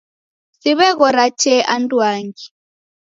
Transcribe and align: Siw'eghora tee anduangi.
Siw'eghora 0.61 1.25
tee 1.41 1.59
anduangi. 1.75 2.45